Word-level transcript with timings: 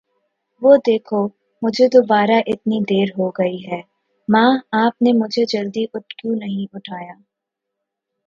وه 0.61 0.75
دیکھو. 0.85 1.21
مجهے 1.61 1.87
دوباره 1.87 2.37
اتنی 2.47 2.77
دیر 2.89 3.07
ہو 3.17 3.29
گئی 3.29 3.57
ہے! 3.67 3.81
ماں، 4.29 4.51
آپ 4.85 5.01
نے 5.01 5.11
مجھے 5.13 5.43
جلدی 5.45 5.85
کیوں 6.17 6.35
نہیں 6.35 6.65
اٹھایا! 6.75 7.15